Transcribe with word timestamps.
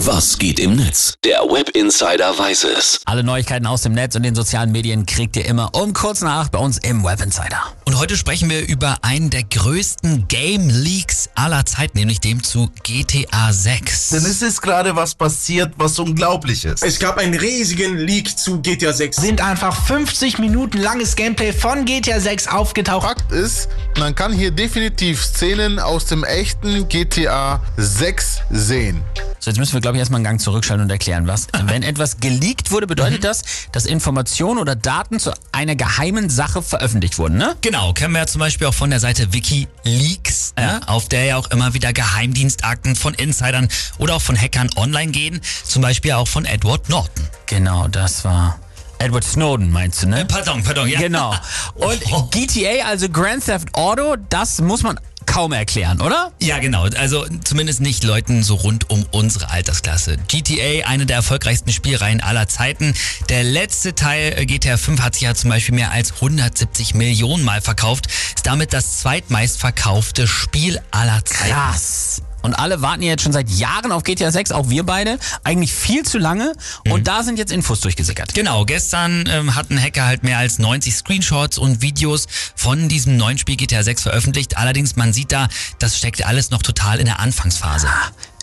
Was 0.00 0.36
geht 0.38 0.60
im 0.60 0.76
Netz? 0.76 1.14
Der 1.24 1.38
Web 1.38 1.70
Insider 1.70 2.38
weiß 2.38 2.64
es. 2.64 3.00
Alle 3.06 3.24
Neuigkeiten 3.24 3.66
aus 3.66 3.80
dem 3.80 3.94
Netz 3.94 4.14
und 4.14 4.24
den 4.24 4.34
sozialen 4.34 4.70
Medien 4.70 5.06
kriegt 5.06 5.36
ihr 5.36 5.46
immer 5.46 5.74
um 5.74 5.94
kurz 5.94 6.20
nach 6.20 6.48
bei 6.48 6.58
uns 6.58 6.76
im 6.76 7.02
Web 7.02 7.22
Insider. 7.22 7.62
Und 7.86 7.98
heute 7.98 8.14
sprechen 8.18 8.50
wir 8.50 8.68
über 8.68 8.98
einen 9.00 9.30
der 9.30 9.44
größten 9.44 10.28
Game 10.28 10.68
Leaks 10.68 11.30
aller 11.34 11.64
Zeiten, 11.64 11.96
nämlich 11.96 12.20
dem 12.20 12.42
zu 12.42 12.70
GTA 12.82 13.50
6. 13.50 14.10
Denn 14.10 14.18
es 14.18 14.42
ist 14.42 14.60
gerade 14.60 14.94
was 14.96 15.14
passiert, 15.14 15.72
was 15.78 15.98
unglaublich 15.98 16.66
ist. 16.66 16.82
Es 16.82 16.98
gab 16.98 17.16
einen 17.16 17.34
riesigen 17.34 17.96
Leak 17.96 18.36
zu 18.38 18.60
GTA 18.60 18.92
6. 18.92 19.16
Sind 19.16 19.40
einfach 19.40 19.86
50 19.86 20.38
Minuten 20.38 20.76
langes 20.76 21.16
Gameplay 21.16 21.54
von 21.54 21.86
GTA 21.86 22.20
6 22.20 22.48
aufgetaucht. 22.48 23.06
Fakt 23.06 23.32
ist, 23.32 23.70
man 23.98 24.14
kann 24.14 24.34
hier 24.34 24.50
definitiv 24.50 25.24
Szenen 25.24 25.78
aus 25.78 26.04
dem 26.04 26.22
echten 26.22 26.86
GTA 26.88 27.62
6 27.78 28.42
sehen. 28.50 29.02
So, 29.46 29.50
jetzt 29.50 29.58
müssen 29.58 29.74
wir, 29.74 29.80
glaube 29.80 29.96
ich, 29.96 30.00
erstmal 30.00 30.18
einen 30.18 30.24
Gang 30.24 30.40
zurückschalten 30.40 30.82
und 30.82 30.90
erklären, 30.90 31.28
was. 31.28 31.46
Wenn 31.66 31.84
etwas 31.84 32.18
geleakt 32.18 32.72
wurde, 32.72 32.88
bedeutet 32.88 33.22
das, 33.22 33.44
dass 33.70 33.86
Informationen 33.86 34.58
oder 34.58 34.74
Daten 34.74 35.20
zu 35.20 35.32
einer 35.52 35.76
geheimen 35.76 36.28
Sache 36.28 36.62
veröffentlicht 36.62 37.16
wurden, 37.18 37.38
ne? 37.38 37.54
Genau, 37.60 37.92
kennen 37.92 38.12
wir 38.14 38.22
ja 38.22 38.26
zum 38.26 38.40
Beispiel 38.40 38.66
auch 38.66 38.74
von 38.74 38.90
der 38.90 38.98
Seite 38.98 39.32
WikiLeaks, 39.32 40.54
ja. 40.58 40.66
ne, 40.66 40.88
auf 40.88 41.08
der 41.08 41.26
ja 41.26 41.36
auch 41.36 41.48
immer 41.52 41.74
wieder 41.74 41.92
Geheimdienstakten 41.92 42.96
von 42.96 43.14
Insidern 43.14 43.68
oder 43.98 44.16
auch 44.16 44.20
von 44.20 44.36
Hackern 44.36 44.68
online 44.74 45.12
gehen, 45.12 45.40
zum 45.62 45.80
Beispiel 45.80 46.10
auch 46.14 46.26
von 46.26 46.44
Edward 46.44 46.88
Norton. 46.88 47.28
Genau, 47.46 47.86
das 47.86 48.24
war. 48.24 48.58
Edward 48.98 49.24
Snowden 49.24 49.70
meinst 49.70 50.02
du, 50.02 50.08
ne? 50.08 50.22
Äh, 50.22 50.24
pardon, 50.24 50.62
pardon, 50.64 50.88
ja. 50.88 50.98
Genau. 50.98 51.34
Und 51.74 52.00
Oh. 52.10 52.28
GTA, 52.32 52.86
also 52.86 53.08
Grand 53.08 53.44
Theft 53.44 53.74
Auto, 53.74 54.16
das 54.28 54.60
muss 54.60 54.82
man 54.82 54.98
kaum 55.36 55.52
erklären, 55.52 56.00
oder? 56.00 56.32
Ja, 56.40 56.60
genau. 56.60 56.84
Also 56.84 57.26
zumindest 57.44 57.82
nicht 57.82 58.04
Leuten 58.04 58.42
so 58.42 58.54
rund 58.54 58.88
um 58.88 59.04
unsere 59.10 59.50
Altersklasse. 59.50 60.16
GTA, 60.28 60.86
eine 60.86 61.04
der 61.04 61.16
erfolgreichsten 61.16 61.72
Spielreihen 61.72 62.22
aller 62.22 62.48
Zeiten. 62.48 62.94
Der 63.28 63.44
letzte 63.44 63.94
Teil, 63.94 64.32
äh, 64.34 64.46
GTA 64.46 64.78
5, 64.78 65.02
hat 65.02 65.12
sich 65.12 65.24
ja 65.24 65.34
zum 65.34 65.50
Beispiel 65.50 65.74
mehr 65.74 65.90
als 65.90 66.14
170 66.14 66.94
Millionen 66.94 67.44
Mal 67.44 67.60
verkauft. 67.60 68.06
Ist 68.34 68.46
damit 68.46 68.72
das 68.72 69.00
zweitmeistverkaufte 69.00 70.26
Spiel 70.26 70.80
aller 70.90 71.22
Zeiten. 71.26 71.52
Krass. 71.52 72.22
Und 72.46 72.54
alle 72.54 72.80
warten 72.80 73.02
jetzt 73.02 73.24
schon 73.24 73.32
seit 73.32 73.50
Jahren 73.50 73.90
auf 73.90 74.04
GTA 74.04 74.30
6, 74.30 74.52
auch 74.52 74.70
wir 74.70 74.84
beide. 74.84 75.18
Eigentlich 75.42 75.74
viel 75.74 76.04
zu 76.04 76.16
lange. 76.16 76.52
Und 76.88 77.08
da 77.08 77.24
sind 77.24 77.40
jetzt 77.40 77.50
Infos 77.50 77.80
durchgesickert. 77.80 78.34
Genau, 78.34 78.64
gestern 78.64 79.24
ähm, 79.28 79.56
hat 79.56 79.70
ein 79.70 79.82
Hacker 79.82 80.06
halt 80.06 80.22
mehr 80.22 80.38
als 80.38 80.60
90 80.60 80.94
Screenshots 80.94 81.58
und 81.58 81.82
Videos 81.82 82.28
von 82.54 82.88
diesem 82.88 83.16
neuen 83.16 83.36
Spiel 83.36 83.56
GTA 83.56 83.82
6 83.82 84.02
veröffentlicht. 84.02 84.56
Allerdings, 84.58 84.94
man 84.94 85.12
sieht 85.12 85.32
da, 85.32 85.48
das 85.80 85.98
steckt 85.98 86.24
alles 86.24 86.50
noch 86.50 86.62
total 86.62 87.00
in 87.00 87.06
der 87.06 87.18
Anfangsphase. 87.18 87.88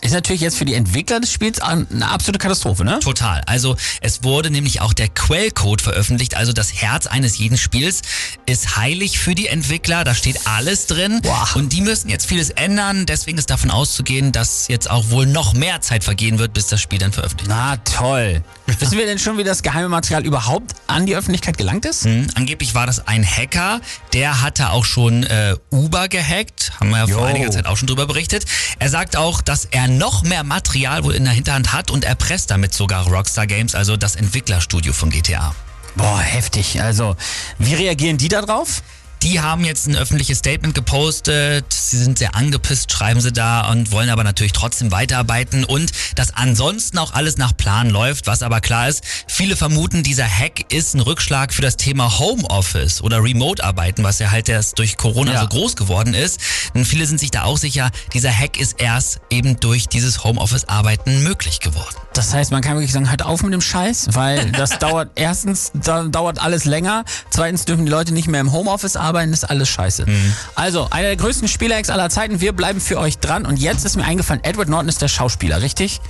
Ist 0.04 0.12
natürlich 0.12 0.42
jetzt 0.42 0.58
für 0.58 0.66
die 0.66 0.74
Entwickler 0.74 1.18
des 1.18 1.32
Spiels 1.32 1.60
eine 1.60 2.10
absolute 2.10 2.38
Katastrophe, 2.38 2.84
ne? 2.84 2.98
Total. 3.00 3.40
Also 3.46 3.74
es 4.02 4.22
wurde 4.22 4.50
nämlich 4.50 4.82
auch 4.82 4.92
der 4.92 5.08
Quellcode 5.08 5.80
veröffentlicht, 5.80 6.36
also 6.36 6.52
das 6.52 6.74
Herz 6.74 7.06
eines 7.06 7.38
jeden 7.38 7.56
Spiels 7.56 8.02
ist 8.44 8.76
heilig 8.76 9.18
für 9.18 9.34
die 9.34 9.46
Entwickler, 9.46 10.04
da 10.04 10.14
steht 10.14 10.46
alles 10.46 10.88
drin 10.88 11.20
Boah. 11.22 11.48
und 11.54 11.72
die 11.72 11.80
müssen 11.80 12.10
jetzt 12.10 12.26
vieles 12.26 12.50
ändern, 12.50 13.06
deswegen 13.06 13.38
ist 13.38 13.48
davon 13.48 13.70
auszugehen, 13.70 14.30
dass 14.30 14.68
jetzt 14.68 14.90
auch 14.90 15.08
wohl 15.08 15.24
noch 15.24 15.54
mehr 15.54 15.80
Zeit 15.80 16.04
vergehen 16.04 16.38
wird, 16.38 16.52
bis 16.52 16.66
das 16.66 16.82
Spiel 16.82 16.98
dann 16.98 17.12
veröffentlicht 17.12 17.48
wird. 17.48 17.58
Na 17.58 17.76
toll. 17.78 18.42
Wissen 18.66 18.98
wir 18.98 19.06
denn 19.06 19.18
schon, 19.18 19.38
wie 19.38 19.44
das 19.44 19.62
geheime 19.62 19.88
Material 19.88 20.26
überhaupt 20.26 20.72
an 20.86 21.06
die 21.06 21.16
Öffentlichkeit 21.16 21.56
gelangt 21.56 21.86
ist? 21.86 22.04
Hm, 22.04 22.26
Angeblich 22.34 22.74
war 22.74 22.86
das 22.86 23.06
ein 23.06 23.24
Hacker, 23.24 23.80
der 24.12 24.42
hatte 24.42 24.68
auch 24.68 24.84
schon 24.84 25.22
äh, 25.22 25.56
Uber 25.70 26.08
gehackt, 26.08 26.72
haben 26.78 26.90
wir 26.90 26.98
ja 26.98 27.06
vor 27.06 27.20
Jo. 27.20 27.24
einiger 27.24 27.50
Zeit 27.50 27.64
auch 27.64 27.78
schon 27.78 27.86
drüber 27.86 28.06
berichtet. 28.06 28.44
Er 28.78 28.90
sagt 28.90 29.16
auch, 29.16 29.40
dass 29.40 29.64
er 29.64 29.93
noch 29.98 30.22
mehr 30.22 30.44
Material 30.44 31.04
wohl 31.04 31.14
in 31.14 31.24
der 31.24 31.32
Hinterhand 31.32 31.72
hat 31.72 31.90
und 31.90 32.04
erpresst 32.04 32.50
damit 32.50 32.74
sogar 32.74 33.06
Rockstar 33.06 33.46
Games, 33.46 33.74
also 33.74 33.96
das 33.96 34.16
Entwicklerstudio 34.16 34.92
von 34.92 35.10
GTA. 35.10 35.54
Boah, 35.96 36.18
heftig. 36.18 36.80
Also, 36.80 37.16
wie 37.58 37.74
reagieren 37.74 38.18
die 38.18 38.28
da 38.28 38.42
drauf? 38.42 38.82
Die 39.24 39.40
haben 39.40 39.64
jetzt 39.64 39.86
ein 39.88 39.96
öffentliches 39.96 40.40
Statement 40.40 40.74
gepostet. 40.74 41.64
Sie 41.72 41.96
sind 41.96 42.18
sehr 42.18 42.34
angepisst, 42.34 42.92
schreiben 42.92 43.22
sie 43.22 43.32
da 43.32 43.70
und 43.70 43.90
wollen 43.90 44.10
aber 44.10 44.22
natürlich 44.22 44.52
trotzdem 44.52 44.92
weiterarbeiten 44.92 45.64
und 45.64 45.92
dass 46.14 46.34
ansonsten 46.34 46.98
auch 46.98 47.14
alles 47.14 47.38
nach 47.38 47.56
Plan 47.56 47.88
läuft. 47.88 48.26
Was 48.26 48.42
aber 48.42 48.60
klar 48.60 48.86
ist, 48.86 49.02
viele 49.26 49.56
vermuten, 49.56 50.02
dieser 50.02 50.26
Hack 50.26 50.70
ist 50.70 50.94
ein 50.94 51.00
Rückschlag 51.00 51.54
für 51.54 51.62
das 51.62 51.78
Thema 51.78 52.18
Homeoffice 52.18 53.00
oder 53.00 53.22
Remote-Arbeiten, 53.24 54.04
was 54.04 54.18
ja 54.18 54.30
halt 54.30 54.50
erst 54.50 54.78
durch 54.78 54.98
Corona 54.98 55.32
Ja. 55.32 55.40
so 55.40 55.48
groß 55.48 55.76
geworden 55.76 56.12
ist. 56.12 56.38
Und 56.74 56.84
viele 56.84 57.06
sind 57.06 57.18
sich 57.18 57.30
da 57.30 57.44
auch 57.44 57.56
sicher, 57.56 57.92
dieser 58.12 58.30
Hack 58.30 58.60
ist 58.60 58.78
erst 58.78 59.20
eben 59.30 59.58
durch 59.58 59.88
dieses 59.88 60.22
Homeoffice-Arbeiten 60.22 61.22
möglich 61.22 61.60
geworden. 61.60 61.96
Das 62.12 62.32
heißt, 62.34 62.52
man 62.52 62.60
kann 62.60 62.74
wirklich 62.74 62.92
sagen, 62.92 63.08
halt 63.08 63.22
auf 63.22 63.42
mit 63.42 63.54
dem 63.54 63.62
Scheiß, 63.62 64.08
weil 64.12 64.52
das 64.52 64.78
dauert 64.78 65.12
erstens 65.14 65.72
da, 65.72 66.02
dauert 66.02 66.40
alles 66.40 66.66
länger, 66.66 67.04
zweitens 67.30 67.64
dürfen 67.64 67.86
die 67.86 67.90
Leute 67.90 68.12
nicht 68.12 68.28
mehr 68.28 68.42
im 68.42 68.52
Homeoffice 68.52 68.96
arbeiten, 68.96 69.13
ist 69.32 69.44
alles 69.44 69.68
scheiße. 69.68 70.06
Also, 70.54 70.88
einer 70.90 71.08
der 71.08 71.16
größten 71.16 71.48
Spielerecks 71.48 71.90
aller 71.90 72.10
Zeiten, 72.10 72.40
wir 72.40 72.52
bleiben 72.52 72.80
für 72.80 72.98
euch 72.98 73.18
dran 73.18 73.46
und 73.46 73.58
jetzt 73.58 73.84
ist 73.84 73.96
mir 73.96 74.04
eingefallen, 74.04 74.42
Edward 74.44 74.68
Norton 74.68 74.88
ist 74.88 75.00
der 75.02 75.08
Schauspieler, 75.08 75.62
richtig? 75.62 76.00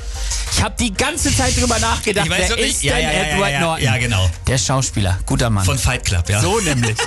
Ich 0.52 0.62
habe 0.62 0.74
die 0.78 0.92
ganze 0.94 1.34
Zeit 1.36 1.60
drüber 1.60 1.78
nachgedacht, 1.78 2.26
Ich 2.26 2.32
weiß 2.32 2.38
wer 2.40 2.48
wirklich- 2.50 2.70
ist 2.72 2.82
ja, 2.82 2.94
denn 2.96 3.02
ja, 3.04 3.12
ja, 3.12 3.22
Edward 3.36 3.60
Norton? 3.60 3.84
ja, 3.84 3.96
genau. 3.98 4.30
Der 4.46 4.58
Schauspieler, 4.58 5.18
guter 5.26 5.50
Mann. 5.50 5.64
Von 5.64 5.78
Fight 5.78 6.04
Club, 6.04 6.28
ja. 6.28 6.40
so 6.40 6.58
nämlich. 6.60 6.96